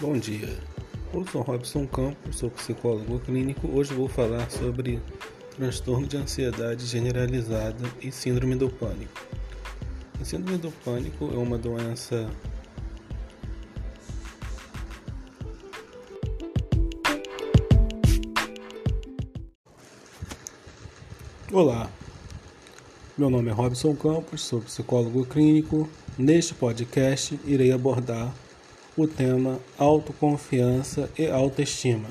[0.00, 0.56] Bom dia,
[1.12, 3.66] eu sou Robson Campos, sou psicólogo clínico.
[3.66, 5.02] Hoje vou falar sobre
[5.56, 9.26] transtorno de ansiedade generalizada e síndrome do pânico.
[10.20, 12.30] A síndrome do pânico é uma doença
[21.52, 21.90] Olá,
[23.16, 25.88] meu nome é Robson Campos, sou psicólogo clínico.
[26.16, 28.32] Neste podcast irei abordar
[28.98, 32.08] o tema autoconfiança e autoestima.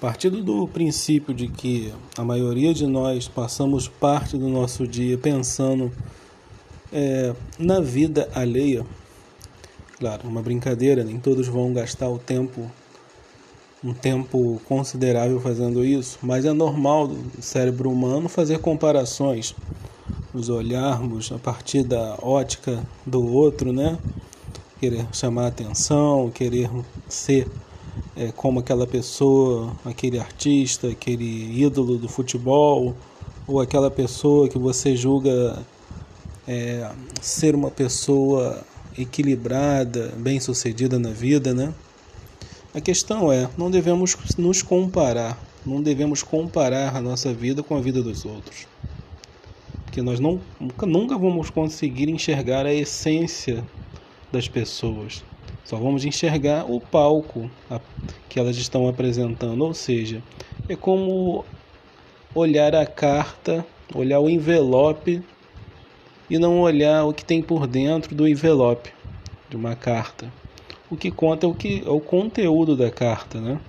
[0.00, 5.92] Partindo do princípio de que a maioria de nós passamos parte do nosso dia pensando
[6.90, 8.86] é, na vida alheia,
[9.98, 12.70] claro, uma brincadeira, nem todos vão gastar o tempo,
[13.84, 19.54] um tempo considerável fazendo isso, mas é normal do cérebro humano fazer comparações,
[20.32, 23.98] nos olharmos a partir da ótica do outro, né?
[24.80, 26.70] Querer chamar atenção, querer
[27.06, 27.46] ser
[28.16, 32.96] é, como aquela pessoa, aquele artista, aquele ídolo do futebol,
[33.46, 35.62] ou aquela pessoa que você julga
[36.48, 38.64] é, ser uma pessoa
[38.96, 41.74] equilibrada, bem sucedida na vida, né?
[42.72, 47.80] A questão é, não devemos nos comparar, não devemos comparar a nossa vida com a
[47.80, 48.66] vida dos outros.
[49.84, 53.64] Porque nós não, nunca, nunca vamos conseguir enxergar a essência
[54.32, 55.24] das pessoas.
[55.64, 57.50] Só vamos enxergar o palco
[58.28, 60.22] que elas estão apresentando, ou seja,
[60.68, 61.44] é como
[62.34, 63.64] olhar a carta,
[63.94, 65.22] olhar o envelope
[66.28, 68.90] e não olhar o que tem por dentro do envelope
[69.48, 70.32] de uma carta.
[70.90, 73.60] O que conta é o que é o conteúdo da carta, né?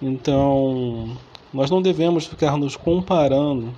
[0.00, 1.16] Então,
[1.52, 3.72] nós não devemos ficar nos comparando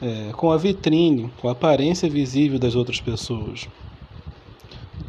[0.00, 3.68] é, com a vitrine, com a aparência visível das outras pessoas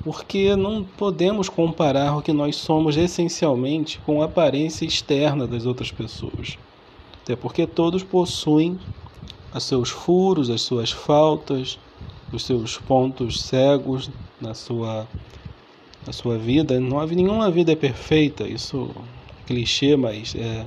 [0.03, 5.91] porque não podemos comparar o que nós somos essencialmente com a aparência externa das outras
[5.91, 6.57] pessoas.
[7.23, 8.79] Até porque todos possuem
[9.53, 11.77] os seus furos, as suas faltas,
[12.31, 14.09] os seus pontos cegos
[14.39, 15.07] na sua,
[16.05, 16.79] na sua vida.
[16.79, 18.89] Não há nenhuma vida é perfeita, isso
[19.43, 20.65] é clichê, mas é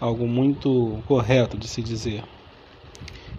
[0.00, 2.22] algo muito correto de se dizer.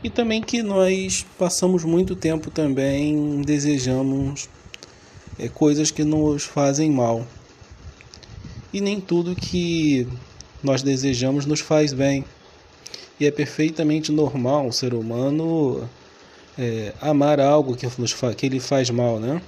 [0.04, 4.50] E também que nós passamos muito tempo também desejamos
[5.38, 7.26] é, coisas que nos fazem mal.
[8.74, 10.08] E nem tudo que
[10.64, 12.26] nós desejamos nos faz bem.
[13.20, 15.88] E é perfeitamente normal o ser humano
[16.58, 19.42] é, amar algo que, nos que ele faz mal, né?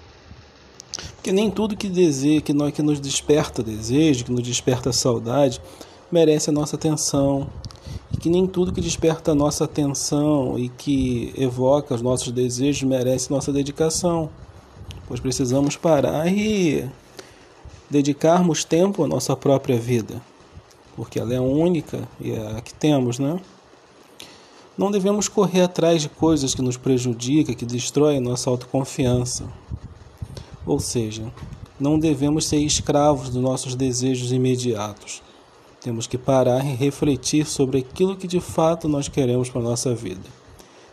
[1.16, 5.62] Porque nem tudo que deseja, que, nós, que nos desperta desejo, que nos desperta saudade,
[6.12, 7.50] merece a nossa atenção.
[8.14, 12.84] E que nem tudo que desperta a nossa atenção e que evoca os nossos desejos
[12.84, 14.30] merece nossa dedicação
[15.08, 16.88] pois precisamos parar e
[17.90, 20.22] dedicarmos tempo à nossa própria vida,
[20.96, 23.40] porque ela é única e é a que temos, né?
[24.78, 29.46] Não devemos correr atrás de coisas que nos prejudicam, que destroem nossa autoconfiança.
[30.68, 31.34] Ou seja,
[31.80, 35.24] não devemos ser escravos dos nossos desejos imediatos.
[35.82, 39.96] Temos que parar e refletir sobre aquilo que de fato nós queremos para a nossa
[39.96, 40.30] vida.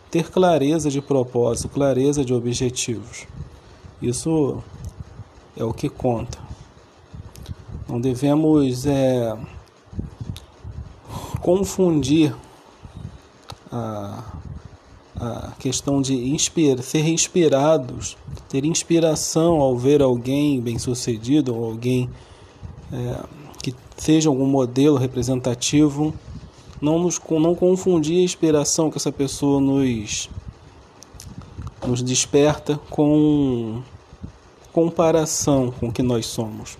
[0.09, 3.27] Ter clareza de propósito, clareza de objetivos.
[4.01, 4.61] Isso
[5.55, 6.37] é o que conta.
[7.87, 9.37] Não devemos é,
[11.41, 12.35] confundir
[13.71, 14.23] a,
[15.15, 18.17] a questão de inspira, ser inspirados,
[18.49, 22.09] ter inspiração ao ver alguém bem-sucedido, ou alguém
[22.91, 23.23] é,
[23.61, 26.13] que seja algum modelo representativo,
[26.81, 30.29] não, nos, não confundir a inspiração que essa pessoa nos
[31.87, 33.81] nos desperta com
[34.71, 36.77] comparação com o que nós somos,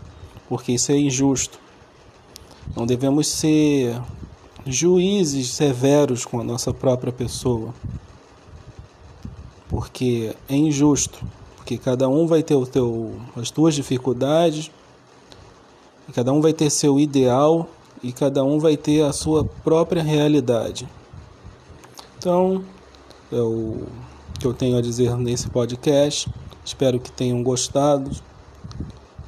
[0.49, 1.59] porque isso é injusto.
[2.75, 4.01] Não devemos ser
[4.65, 7.73] juízes severos com a nossa própria pessoa,
[9.69, 11.23] porque é injusto,
[11.55, 14.69] porque cada um vai ter o teu, as suas dificuldades,
[16.13, 17.67] cada um vai ter seu ideal
[18.03, 20.87] e cada um vai ter a sua própria realidade.
[22.17, 22.63] Então,
[23.31, 23.87] eu
[24.39, 26.29] que eu tenho a dizer nesse podcast.
[26.63, 28.11] Espero que tenham gostado.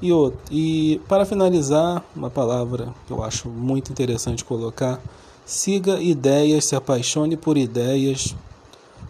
[0.02, 5.02] E, outro, e para finalizar, uma palavra que eu acho muito interessante colocar:
[5.46, 8.36] siga ideias, se apaixone por ideias,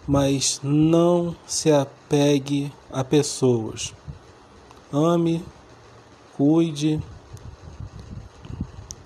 [0.08, 3.94] mas não se apegue a pessoas.
[4.92, 5.44] Ame,
[6.38, 7.02] cuide,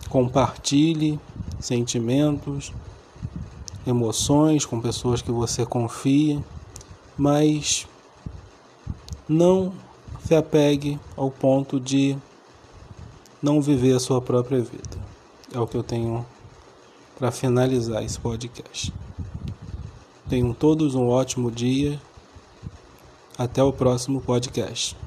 [0.07, 1.19] compartilhe
[1.59, 2.71] sentimentos,
[3.87, 6.43] emoções com pessoas que você confia
[7.21, 7.87] mas
[9.29, 9.71] não
[10.25, 12.17] se apegue ao ponto de
[13.39, 14.97] não viver a sua própria vida.
[15.53, 16.25] É o que eu tenho
[17.19, 18.91] para finalizar esse podcast.
[20.27, 22.01] Tenham todos um ótimo dia.
[23.37, 24.97] Até o próximo podcast.